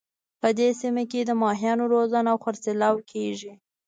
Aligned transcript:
په 0.41 0.49
دې 0.59 0.69
سیمه 0.81 1.03
کې 1.11 1.21
د 1.25 1.31
ماهیانو 1.41 1.83
روزنه 1.93 2.29
او 2.33 2.37
خرڅلاو 2.43 3.05
کیږي 3.11 3.53